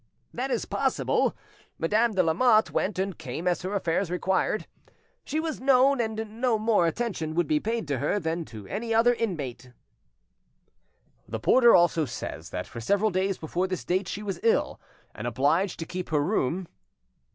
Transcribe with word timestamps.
"That 0.33 0.49
is 0.49 0.65
possible. 0.65 1.35
Madame 1.77 2.15
de 2.15 2.23
Lamotte 2.23 2.71
went 2.71 2.97
and 2.97 3.15
came 3.15 3.47
as 3.47 3.61
her 3.61 3.75
affairs 3.75 4.09
required. 4.09 4.65
She 5.23 5.39
was 5.39 5.61
known, 5.61 6.01
and 6.01 6.41
no 6.41 6.57
more 6.57 6.87
attention 6.87 7.35
would 7.35 7.45
be 7.45 7.59
paid 7.59 7.87
to 7.87 7.99
her 7.99 8.19
than 8.19 8.43
to 8.45 8.65
any 8.65 8.95
other 8.95 9.13
inmate." 9.13 9.71
"The 11.27 11.39
porter 11.39 11.75
also 11.75 12.05
says 12.05 12.49
that 12.49 12.65
for 12.65 12.81
several 12.81 13.11
days 13.11 13.37
before 13.37 13.67
this 13.67 13.85
date 13.85 14.07
she 14.07 14.23
was 14.23 14.39
ill, 14.41 14.81
and 15.13 15.27
obliged 15.27 15.77
to 15.81 15.85
keep 15.85 16.09
her 16.09 16.23
room?" 16.23 16.67